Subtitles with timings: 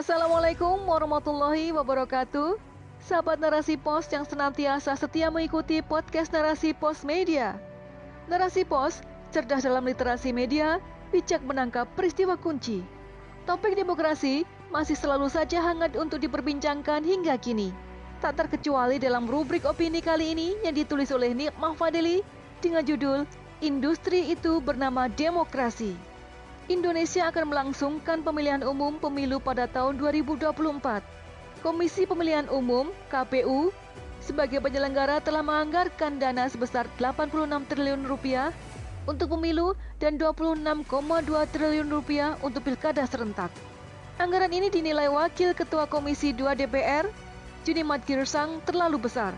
[0.00, 2.56] Assalamualaikum warahmatullahi wabarakatuh.
[3.04, 7.60] Sahabat Narasi Pos yang senantiasa setia mengikuti podcast Narasi Pos Media.
[8.24, 10.80] Narasi Pos, cerdas dalam literasi media,
[11.12, 12.80] bijak menangkap peristiwa kunci.
[13.44, 17.68] Topik demokrasi masih selalu saja hangat untuk diperbincangkan hingga kini.
[18.24, 22.24] Tak terkecuali dalam rubrik opini kali ini yang ditulis oleh Nikmah Fadeli
[22.64, 23.28] dengan judul
[23.60, 25.92] Industri itu bernama demokrasi.
[26.70, 31.02] Indonesia akan melangsungkan pemilihan umum pemilu pada tahun 2024.
[31.66, 33.74] Komisi Pemilihan Umum (KPU)
[34.22, 38.54] sebagai penyelenggara telah menganggarkan dana sebesar 86 triliun rupiah
[39.02, 40.86] untuk pemilu dan 26,2
[41.50, 43.50] triliun rupiah untuk pilkada serentak.
[44.22, 47.10] Anggaran ini dinilai Wakil Ketua Komisi 2 DPR,
[47.66, 49.34] Junimat Girsang, terlalu besar.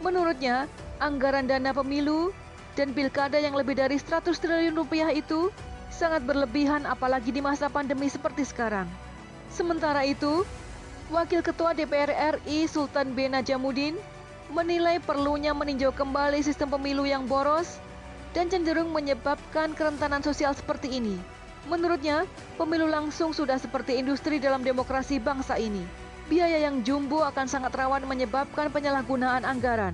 [0.00, 0.64] Menurutnya,
[1.04, 2.32] anggaran dana pemilu
[2.80, 5.52] dan pilkada yang lebih dari 100 triliun rupiah itu
[5.92, 8.88] sangat berlebihan apalagi di masa pandemi seperti sekarang.
[9.52, 10.48] Sementara itu,
[11.12, 13.28] Wakil Ketua DPR RI Sultan B.
[13.28, 14.00] Najamuddin
[14.48, 17.76] menilai perlunya meninjau kembali sistem pemilu yang boros
[18.32, 21.20] dan cenderung menyebabkan kerentanan sosial seperti ini.
[21.68, 22.24] Menurutnya,
[22.56, 25.84] pemilu langsung sudah seperti industri dalam demokrasi bangsa ini.
[26.26, 29.92] Biaya yang jumbo akan sangat rawan menyebabkan penyalahgunaan anggaran.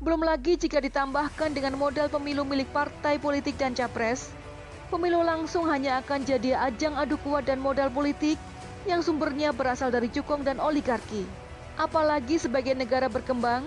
[0.00, 4.32] Belum lagi jika ditambahkan dengan modal pemilu milik partai politik dan capres,
[4.88, 8.38] pemilu langsung hanya akan jadi ajang adu kuat dan modal politik
[8.86, 11.26] yang sumbernya berasal dari cukong dan oligarki.
[11.76, 13.66] Apalagi sebagai negara berkembang,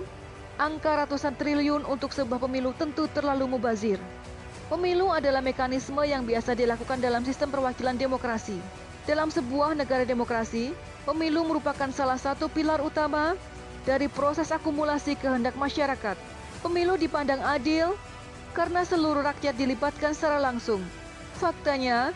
[0.57, 3.99] angka ratusan triliun untuk sebuah pemilu tentu terlalu mubazir.
[4.69, 8.57] Pemilu adalah mekanisme yang biasa dilakukan dalam sistem perwakilan demokrasi.
[9.09, 10.69] Dalam sebuah negara demokrasi,
[11.03, 13.33] pemilu merupakan salah satu pilar utama
[13.81, 16.13] dari proses akumulasi kehendak masyarakat.
[16.61, 17.97] Pemilu dipandang adil
[18.53, 20.81] karena seluruh rakyat dilibatkan secara langsung,
[21.39, 22.11] Faktanya,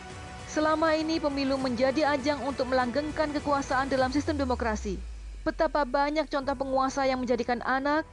[0.52, 5.00] selama ini pemilu menjadi ajang untuk melanggengkan kekuasaan dalam sistem demokrasi.
[5.40, 8.04] Betapa banyak contoh penguasa yang menjadikan anak,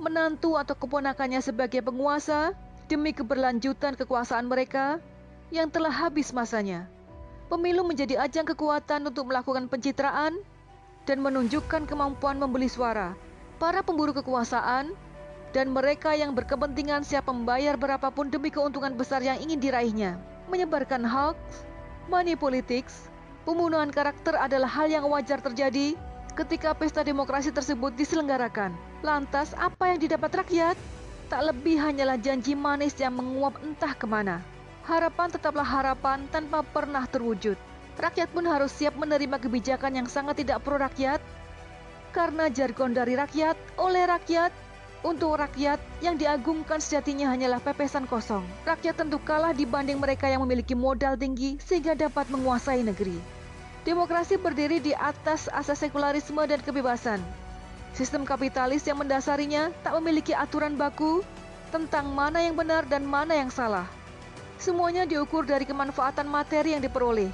[0.00, 2.56] menantu atau keponakannya sebagai penguasa
[2.88, 5.04] demi keberlanjutan kekuasaan mereka
[5.52, 6.88] yang telah habis masanya.
[7.52, 10.40] Pemilu menjadi ajang kekuatan untuk melakukan pencitraan
[11.04, 13.12] dan menunjukkan kemampuan membeli suara.
[13.60, 14.96] Para pemburu kekuasaan
[15.52, 20.16] dan mereka yang berkepentingan siap membayar berapapun demi keuntungan besar yang ingin diraihnya.
[20.48, 21.38] Menyebarkan hoax,
[22.08, 23.12] money politics,
[23.44, 25.96] pembunuhan karakter adalah hal yang wajar terjadi
[26.32, 28.72] ketika pesta demokrasi tersebut diselenggarakan.
[29.04, 30.76] Lantas, apa yang didapat rakyat?
[31.28, 34.40] Tak lebih hanyalah janji manis yang menguap entah ke mana.
[34.84, 37.56] Harapan tetaplah harapan tanpa pernah terwujud.
[38.00, 41.20] Rakyat pun harus siap menerima kebijakan yang sangat tidak pro rakyat,
[42.12, 44.52] karena jargon dari rakyat, oleh rakyat,
[45.02, 48.46] untuk rakyat yang diagungkan sejatinya hanyalah pepesan kosong.
[48.62, 53.18] Rakyat tentu kalah dibanding mereka yang memiliki modal tinggi sehingga dapat menguasai negeri.
[53.82, 57.18] Demokrasi berdiri di atas asas sekularisme dan kebebasan.
[57.98, 61.26] Sistem kapitalis yang mendasarinya tak memiliki aturan baku
[61.74, 63.90] tentang mana yang benar dan mana yang salah.
[64.62, 67.28] Semuanya diukur dari kemanfaatan materi yang diperoleh.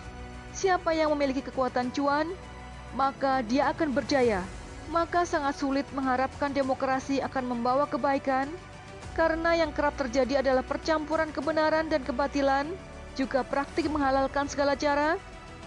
[0.56, 2.32] Siapa yang memiliki kekuatan cuan,
[2.96, 4.40] maka dia akan berjaya
[4.88, 8.48] maka sangat sulit mengharapkan demokrasi akan membawa kebaikan
[9.12, 12.70] karena yang kerap terjadi adalah percampuran kebenaran dan kebatilan,
[13.18, 15.18] juga praktik menghalalkan segala cara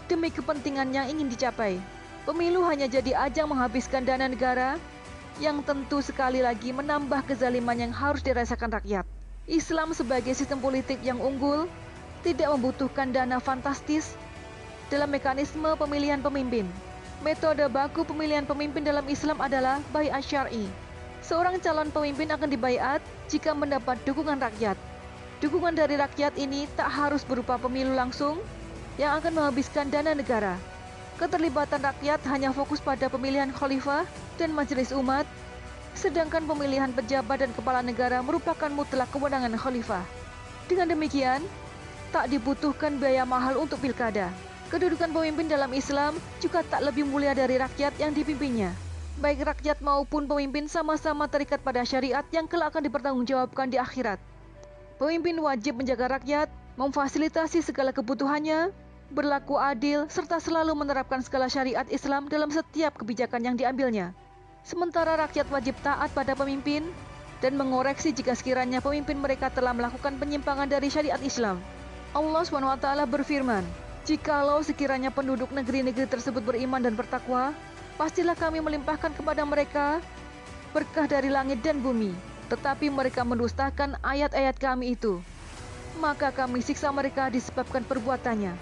[0.07, 1.75] demi kepentingan yang ingin dicapai.
[2.23, 4.79] Pemilu hanya jadi ajang menghabiskan dana negara
[5.43, 9.03] yang tentu sekali lagi menambah kezaliman yang harus dirasakan rakyat.
[9.51, 11.67] Islam sebagai sistem politik yang unggul
[12.23, 14.15] tidak membutuhkan dana fantastis
[14.87, 16.69] dalam mekanisme pemilihan pemimpin.
[17.21, 20.65] Metode baku pemilihan pemimpin dalam Islam adalah bayat syar'i.
[21.21, 22.97] Seorang calon pemimpin akan dibayat
[23.29, 24.73] jika mendapat dukungan rakyat.
[25.37, 28.41] Dukungan dari rakyat ini tak harus berupa pemilu langsung
[28.97, 30.57] yang akan menghabiskan dana negara.
[31.21, 34.01] Keterlibatan rakyat hanya fokus pada pemilihan khalifah
[34.41, 35.29] dan majelis umat,
[35.93, 40.01] sedangkan pemilihan pejabat dan kepala negara merupakan mutlak kewenangan khalifah.
[40.65, 41.45] Dengan demikian,
[42.09, 44.33] tak dibutuhkan biaya mahal untuk pilkada.
[44.71, 48.71] Kedudukan pemimpin dalam Islam juga tak lebih mulia dari rakyat yang dipimpinnya.
[49.19, 54.15] Baik rakyat maupun pemimpin sama-sama terikat pada syariat yang kelak akan dipertanggungjawabkan di akhirat.
[54.95, 56.47] Pemimpin wajib menjaga rakyat,
[56.79, 58.71] memfasilitasi segala kebutuhannya,
[59.11, 64.15] berlaku adil, serta selalu menerapkan segala syariat Islam dalam setiap kebijakan yang diambilnya.
[64.63, 66.87] Sementara rakyat wajib taat pada pemimpin
[67.43, 71.59] dan mengoreksi jika sekiranya pemimpin mereka telah melakukan penyimpangan dari syariat Islam.
[72.15, 77.53] Allah SWT berfirman, Jikalau sekiranya penduduk negeri-negeri tersebut beriman dan bertakwa,
[78.01, 80.01] pastilah kami melimpahkan kepada mereka
[80.73, 82.09] berkah dari langit dan bumi.
[82.49, 85.21] Tetapi mereka mendustakan ayat-ayat kami itu.
[86.01, 88.57] Maka kami siksa mereka disebabkan perbuatannya.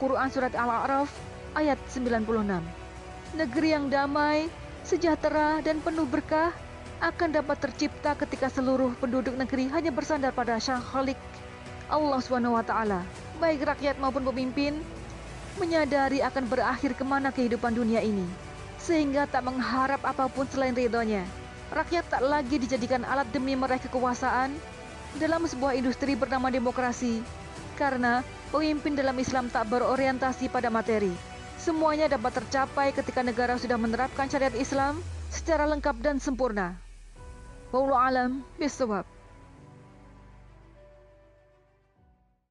[0.00, 1.12] Quran Surat Al-A'raf
[1.52, 2.24] ayat 96.
[3.36, 4.48] Negeri yang damai,
[4.82, 6.56] sejahtera, dan penuh berkah
[7.04, 11.20] akan dapat tercipta ketika seluruh penduduk negeri hanya bersandar pada Sang Khalik
[11.90, 12.74] Allah SWT.
[13.42, 14.78] Baik rakyat maupun pemimpin
[15.58, 18.24] menyadari akan berakhir ke mana kehidupan dunia ini,
[18.78, 21.26] sehingga tak mengharap apa pun selain ridhonya.
[21.74, 24.54] Rakyat tak lagi dijadikan alat demi meraih kekuasaan
[25.18, 27.20] dalam sebuah industri bernama demokrasi,
[27.74, 28.22] karena
[28.54, 31.10] pemimpin dalam Islam tak berorientasi pada materi.
[31.60, 36.78] Semuanya dapat tercapai ketika negara sudah menerapkan syariat Islam secara lengkap dan sempurna.
[37.68, 39.19] Wallahu alam bisawab.